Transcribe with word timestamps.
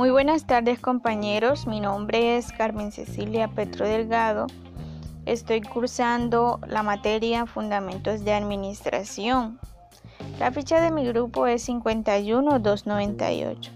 Muy 0.00 0.10
buenas 0.10 0.46
tardes 0.46 0.80
compañeros, 0.80 1.66
mi 1.66 1.78
nombre 1.78 2.38
es 2.38 2.52
Carmen 2.52 2.90
Cecilia 2.90 3.48
Petro 3.48 3.86
Delgado. 3.86 4.46
Estoy 5.26 5.60
cursando 5.60 6.58
la 6.66 6.82
materia 6.82 7.44
Fundamentos 7.44 8.24
de 8.24 8.32
Administración. 8.32 9.60
La 10.38 10.52
ficha 10.52 10.80
de 10.80 10.90
mi 10.90 11.06
grupo 11.06 11.46
es 11.46 11.68
51298. 11.68 13.72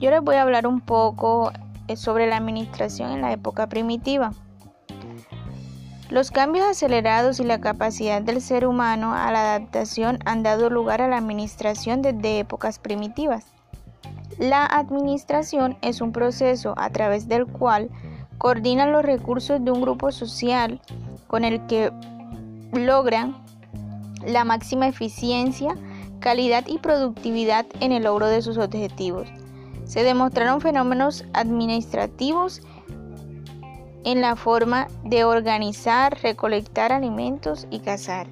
Yo 0.00 0.10
les 0.10 0.22
voy 0.22 0.34
a 0.34 0.42
hablar 0.42 0.66
un 0.66 0.80
poco 0.80 1.52
eh, 1.86 1.94
sobre 1.94 2.26
la 2.26 2.38
administración 2.38 3.12
en 3.12 3.22
la 3.22 3.30
época 3.30 3.68
primitiva. 3.68 4.32
Los 6.10 6.32
cambios 6.32 6.66
acelerados 6.66 7.38
y 7.38 7.44
la 7.44 7.60
capacidad 7.60 8.20
del 8.20 8.40
ser 8.40 8.66
humano 8.66 9.14
a 9.14 9.30
la 9.30 9.54
adaptación 9.54 10.18
han 10.24 10.42
dado 10.42 10.68
lugar 10.68 11.00
a 11.00 11.06
la 11.06 11.18
administración 11.18 12.02
desde 12.02 12.40
épocas 12.40 12.80
primitivas. 12.80 13.53
La 14.38 14.66
administración 14.66 15.76
es 15.80 16.00
un 16.00 16.12
proceso 16.12 16.74
a 16.76 16.90
través 16.90 17.28
del 17.28 17.46
cual 17.46 17.90
coordinan 18.38 18.92
los 18.92 19.04
recursos 19.04 19.64
de 19.64 19.70
un 19.70 19.80
grupo 19.80 20.10
social 20.10 20.80
con 21.28 21.44
el 21.44 21.64
que 21.66 21.92
logran 22.72 23.36
la 24.26 24.44
máxima 24.44 24.88
eficiencia, 24.88 25.76
calidad 26.20 26.64
y 26.66 26.78
productividad 26.78 27.66
en 27.80 27.92
el 27.92 28.04
logro 28.04 28.26
de 28.26 28.42
sus 28.42 28.58
objetivos. 28.58 29.28
Se 29.84 30.02
demostraron 30.02 30.60
fenómenos 30.60 31.24
administrativos 31.32 32.62
en 34.04 34.20
la 34.20 34.34
forma 34.36 34.88
de 35.04 35.24
organizar, 35.24 36.18
recolectar 36.22 36.92
alimentos 36.92 37.66
y 37.70 37.80
cazar. 37.80 38.26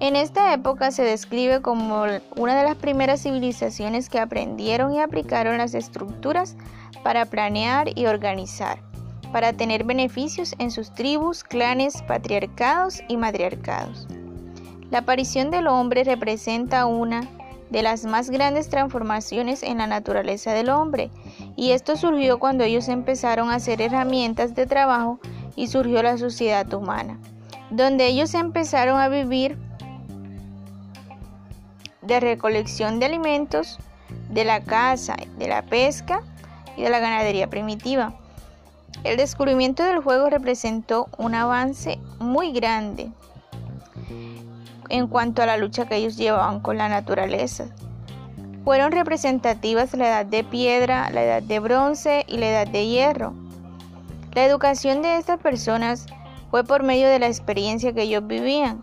En 0.00 0.14
esta 0.14 0.54
época 0.54 0.92
se 0.92 1.02
describe 1.02 1.60
como 1.60 2.04
una 2.36 2.56
de 2.56 2.62
las 2.62 2.76
primeras 2.76 3.22
civilizaciones 3.22 4.08
que 4.08 4.20
aprendieron 4.20 4.92
y 4.92 5.00
aplicaron 5.00 5.58
las 5.58 5.74
estructuras 5.74 6.56
para 7.02 7.24
planear 7.24 7.88
y 7.98 8.06
organizar, 8.06 8.80
para 9.32 9.52
tener 9.52 9.82
beneficios 9.82 10.54
en 10.58 10.70
sus 10.70 10.94
tribus, 10.94 11.42
clanes, 11.42 12.02
patriarcados 12.02 13.02
y 13.08 13.16
matriarcados. 13.16 14.06
La 14.92 14.98
aparición 14.98 15.50
del 15.50 15.66
hombre 15.66 16.04
representa 16.04 16.86
una 16.86 17.28
de 17.70 17.82
las 17.82 18.04
más 18.04 18.30
grandes 18.30 18.70
transformaciones 18.70 19.64
en 19.64 19.78
la 19.78 19.88
naturaleza 19.88 20.52
del 20.52 20.70
hombre, 20.70 21.10
y 21.56 21.72
esto 21.72 21.96
surgió 21.96 22.38
cuando 22.38 22.62
ellos 22.62 22.88
empezaron 22.88 23.50
a 23.50 23.56
hacer 23.56 23.82
herramientas 23.82 24.54
de 24.54 24.64
trabajo 24.64 25.18
y 25.56 25.66
surgió 25.66 26.04
la 26.04 26.18
sociedad 26.18 26.72
humana, 26.72 27.18
donde 27.70 28.06
ellos 28.06 28.32
empezaron 28.34 29.00
a 29.00 29.08
vivir 29.08 29.58
de 32.08 32.18
recolección 32.20 32.98
de 32.98 33.06
alimentos, 33.06 33.78
de 34.30 34.44
la 34.44 34.64
caza, 34.64 35.14
de 35.36 35.46
la 35.46 35.62
pesca 35.62 36.22
y 36.76 36.82
de 36.82 36.90
la 36.90 36.98
ganadería 36.98 37.48
primitiva. 37.48 38.14
El 39.04 39.16
descubrimiento 39.16 39.84
del 39.84 40.00
juego 40.00 40.28
representó 40.28 41.06
un 41.18 41.34
avance 41.34 42.00
muy 42.18 42.52
grande 42.52 43.10
en 44.88 45.06
cuanto 45.06 45.42
a 45.42 45.46
la 45.46 45.58
lucha 45.58 45.86
que 45.86 45.96
ellos 45.96 46.16
llevaban 46.16 46.60
con 46.60 46.78
la 46.78 46.88
naturaleza. 46.88 47.66
Fueron 48.64 48.90
representativas 48.90 49.94
la 49.94 50.08
edad 50.08 50.26
de 50.26 50.44
piedra, 50.44 51.10
la 51.10 51.22
edad 51.22 51.42
de 51.42 51.60
bronce 51.60 52.24
y 52.26 52.38
la 52.38 52.48
edad 52.48 52.66
de 52.66 52.86
hierro. 52.86 53.34
La 54.32 54.44
educación 54.44 55.02
de 55.02 55.18
estas 55.18 55.38
personas 55.40 56.06
fue 56.50 56.64
por 56.64 56.82
medio 56.82 57.08
de 57.08 57.18
la 57.18 57.28
experiencia 57.28 57.92
que 57.92 58.02
ellos 58.02 58.26
vivían, 58.26 58.82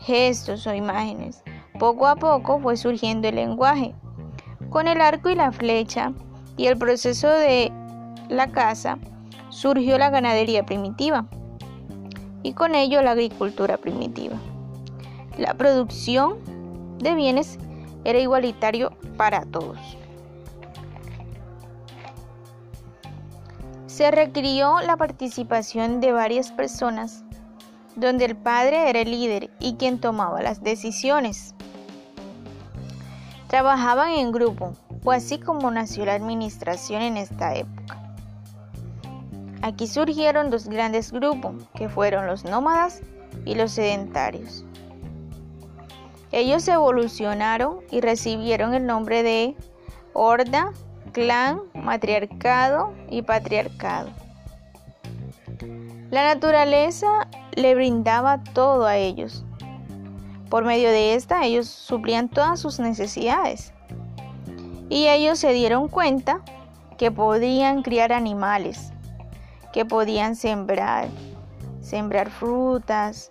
gestos 0.00 0.66
o 0.66 0.74
imágenes. 0.74 1.42
Poco 1.84 2.06
a 2.06 2.16
poco 2.16 2.58
fue 2.60 2.78
surgiendo 2.78 3.28
el 3.28 3.34
lenguaje. 3.34 3.94
Con 4.70 4.88
el 4.88 5.02
arco 5.02 5.28
y 5.28 5.34
la 5.34 5.52
flecha 5.52 6.14
y 6.56 6.64
el 6.64 6.78
proceso 6.78 7.28
de 7.28 7.70
la 8.30 8.50
caza, 8.52 8.96
surgió 9.50 9.98
la 9.98 10.08
ganadería 10.08 10.64
primitiva 10.64 11.26
y 12.42 12.54
con 12.54 12.74
ello 12.74 13.02
la 13.02 13.10
agricultura 13.10 13.76
primitiva. 13.76 14.36
La 15.36 15.52
producción 15.52 16.38
de 17.00 17.14
bienes 17.14 17.58
era 18.04 18.18
igualitario 18.18 18.96
para 19.18 19.44
todos. 19.44 19.78
Se 23.88 24.10
requirió 24.10 24.80
la 24.80 24.96
participación 24.96 26.00
de 26.00 26.12
varias 26.12 26.50
personas, 26.50 27.24
donde 27.94 28.24
el 28.24 28.36
padre 28.36 28.88
era 28.88 29.00
el 29.00 29.10
líder 29.10 29.50
y 29.60 29.74
quien 29.74 30.00
tomaba 30.00 30.40
las 30.40 30.62
decisiones. 30.62 31.54
Trabajaban 33.54 34.10
en 34.10 34.32
grupo, 34.32 34.72
fue 35.04 35.14
así 35.14 35.38
como 35.38 35.70
nació 35.70 36.04
la 36.04 36.14
administración 36.14 37.02
en 37.02 37.16
esta 37.16 37.54
época. 37.54 38.02
Aquí 39.62 39.86
surgieron 39.86 40.50
dos 40.50 40.66
grandes 40.66 41.12
grupos, 41.12 41.54
que 41.76 41.88
fueron 41.88 42.26
los 42.26 42.44
nómadas 42.44 43.00
y 43.44 43.54
los 43.54 43.70
sedentarios. 43.70 44.64
Ellos 46.32 46.66
evolucionaron 46.66 47.78
y 47.92 48.00
recibieron 48.00 48.74
el 48.74 48.86
nombre 48.86 49.22
de 49.22 49.54
horda, 50.14 50.72
clan, 51.12 51.60
matriarcado 51.74 52.92
y 53.08 53.22
patriarcado. 53.22 54.10
La 56.10 56.24
naturaleza 56.24 57.28
le 57.54 57.76
brindaba 57.76 58.42
todo 58.52 58.84
a 58.84 58.96
ellos, 58.96 59.43
por 60.48 60.64
medio 60.64 60.88
de 60.88 61.14
esta 61.14 61.44
ellos 61.44 61.68
suplían 61.68 62.28
todas 62.28 62.60
sus 62.60 62.78
necesidades. 62.78 63.72
Y 64.88 65.08
ellos 65.08 65.38
se 65.38 65.52
dieron 65.52 65.88
cuenta 65.88 66.40
que 66.98 67.10
podían 67.10 67.82
criar 67.82 68.12
animales, 68.12 68.92
que 69.72 69.84
podían 69.84 70.36
sembrar, 70.36 71.08
sembrar 71.80 72.30
frutas. 72.30 73.30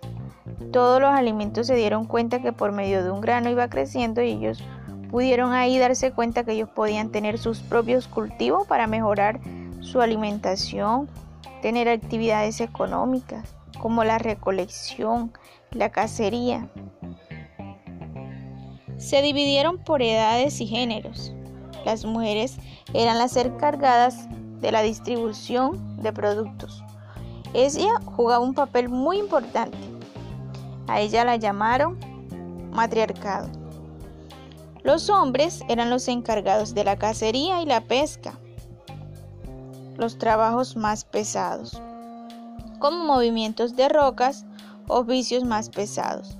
Todos 0.72 1.00
los 1.00 1.10
alimentos 1.10 1.66
se 1.66 1.74
dieron 1.74 2.04
cuenta 2.04 2.42
que 2.42 2.52
por 2.52 2.72
medio 2.72 3.02
de 3.02 3.10
un 3.10 3.20
grano 3.20 3.50
iba 3.50 3.68
creciendo 3.68 4.22
y 4.22 4.30
ellos 4.30 4.62
pudieron 5.10 5.52
ahí 5.52 5.78
darse 5.78 6.10
cuenta 6.12 6.44
que 6.44 6.52
ellos 6.52 6.68
podían 6.68 7.10
tener 7.10 7.38
sus 7.38 7.60
propios 7.60 8.08
cultivos 8.08 8.66
para 8.66 8.86
mejorar 8.86 9.40
su 9.80 10.00
alimentación, 10.00 11.08
tener 11.62 11.88
actividades 11.88 12.60
económicas 12.60 13.54
como 13.78 14.02
la 14.02 14.18
recolección, 14.18 15.32
la 15.70 15.90
cacería. 15.90 16.68
Se 18.98 19.22
dividieron 19.22 19.78
por 19.78 20.02
edades 20.02 20.60
y 20.60 20.66
géneros. 20.66 21.32
Las 21.84 22.04
mujeres 22.04 22.56
eran 22.92 23.18
las 23.18 23.36
encargadas 23.36 24.28
de 24.60 24.72
la 24.72 24.82
distribución 24.82 26.02
de 26.02 26.12
productos. 26.12 26.82
Ella 27.52 28.00
jugaba 28.16 28.44
un 28.44 28.54
papel 28.54 28.88
muy 28.88 29.18
importante. 29.18 29.78
A 30.88 31.00
ella 31.00 31.24
la 31.24 31.36
llamaron 31.36 31.98
matriarcado. 32.72 33.48
Los 34.82 35.08
hombres 35.08 35.62
eran 35.68 35.88
los 35.88 36.08
encargados 36.08 36.74
de 36.74 36.84
la 36.84 36.96
cacería 36.96 37.62
y 37.62 37.66
la 37.66 37.80
pesca, 37.80 38.38
los 39.96 40.18
trabajos 40.18 40.76
más 40.76 41.04
pesados, 41.04 41.80
como 42.80 43.04
movimientos 43.04 43.76
de 43.76 43.88
rocas, 43.88 44.44
oficios 44.88 45.44
más 45.44 45.70
pesados. 45.70 46.36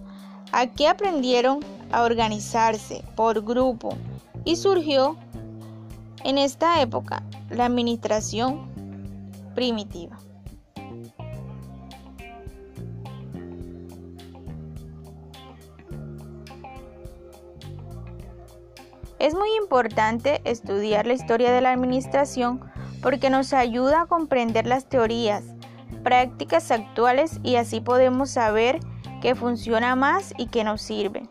Aquí 0.53 0.85
aprendieron 0.85 1.61
a 1.95 2.03
organizarse 2.03 3.05
por 3.15 3.45
grupo 3.45 3.97
y 4.45 4.57
surgió 4.57 5.17
en 6.25 6.39
esta 6.39 6.81
época 6.81 7.23
la 7.51 7.67
administración 7.67 8.69
primitiva. 9.55 10.19
Es 19.21 19.33
muy 19.35 19.49
importante 19.57 20.43
estudiar 20.45 21.07
la 21.07 21.15
historia 21.15 21.53
de 21.53 21.61
la 21.61 21.73
administración 21.73 22.61
porque 23.01 23.31
nos 23.31 23.53
ayuda 23.53 24.03
a 24.03 24.07
comprender 24.07 24.67
las 24.67 24.87
teorías, 24.87 25.45
prácticas 26.03 26.71
actuales 26.71 27.39
y 27.43 27.57
así 27.57 27.81
podemos 27.81 28.31
saber 28.31 28.81
qué 29.23 29.35
funciona 29.35 29.95
más 29.95 30.35
y 30.37 30.49
qué 30.49 30.65
nos 30.65 30.83
sirve. 30.83 31.23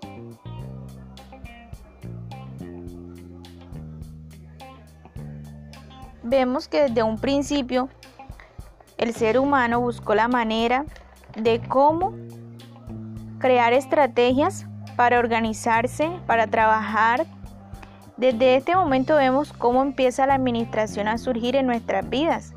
Vemos 6.23 6.67
que 6.67 6.83
desde 6.83 7.03
un 7.03 7.19
principio 7.19 7.89
el 8.97 9.13
ser 9.13 9.37
humano 9.37 9.81
buscó 9.81 10.15
la 10.15 10.27
manera 10.27 10.85
de 11.35 11.61
cómo 11.61 12.13
crear 13.39 13.73
estrategias 13.73 14.65
para 14.95 15.19
organizarse, 15.19 16.09
para 16.25 16.47
trabajar. 16.47 17.25
Desde 18.15 18.55
este 18.55 18.75
momento 18.75 19.15
vemos 19.15 19.51
cómo 19.53 19.81
empieza 19.81 20.25
la 20.25 20.35
administración 20.35 21.07
a 21.07 21.17
surgir 21.17 21.55
en 21.55 21.65
nuestras 21.65 22.09
vidas, 22.09 22.53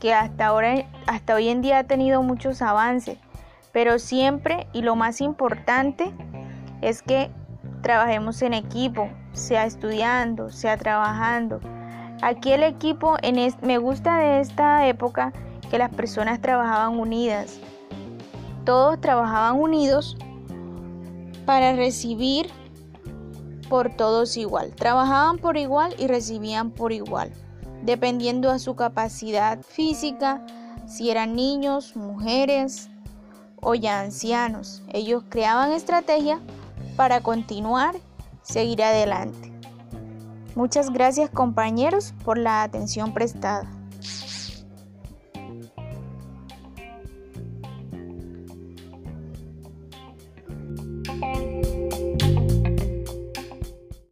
que 0.00 0.14
hasta 0.14 0.46
ahora 0.46 0.86
hasta 1.06 1.34
hoy 1.34 1.48
en 1.48 1.60
día 1.60 1.78
ha 1.78 1.84
tenido 1.84 2.22
muchos 2.22 2.62
avances, 2.62 3.18
pero 3.72 3.98
siempre 3.98 4.66
y 4.72 4.82
lo 4.82 4.96
más 4.96 5.20
importante 5.20 6.12
es 6.80 7.02
que 7.02 7.30
trabajemos 7.82 8.42
en 8.42 8.54
equipo, 8.54 9.08
sea 9.32 9.66
estudiando, 9.66 10.50
sea 10.50 10.76
trabajando. 10.76 11.60
Aquí 12.20 12.52
el 12.52 12.64
equipo, 12.64 13.16
en 13.22 13.36
me 13.62 13.78
gusta 13.78 14.18
de 14.18 14.40
esta 14.40 14.86
época 14.88 15.32
que 15.70 15.78
las 15.78 15.94
personas 15.94 16.40
trabajaban 16.40 16.98
unidas. 16.98 17.60
Todos 18.64 19.00
trabajaban 19.00 19.60
unidos 19.60 20.16
para 21.46 21.74
recibir 21.74 22.50
por 23.68 23.94
todos 23.94 24.36
igual. 24.36 24.74
Trabajaban 24.74 25.38
por 25.38 25.56
igual 25.56 25.94
y 25.98 26.06
recibían 26.06 26.70
por 26.70 26.92
igual, 26.92 27.32
dependiendo 27.82 28.50
a 28.50 28.58
su 28.58 28.74
capacidad 28.74 29.62
física, 29.62 30.44
si 30.86 31.10
eran 31.10 31.36
niños, 31.36 31.94
mujeres 31.96 32.90
o 33.60 33.74
ya 33.74 34.00
ancianos. 34.00 34.82
Ellos 34.92 35.22
creaban 35.28 35.72
estrategias 35.72 36.40
para 36.96 37.20
continuar, 37.20 37.94
seguir 38.42 38.82
adelante. 38.82 39.57
Muchas 40.54 40.90
gracias 40.90 41.30
compañeros 41.30 42.14
por 42.24 42.38
la 42.38 42.62
atención 42.62 43.12
prestada. 43.14 43.77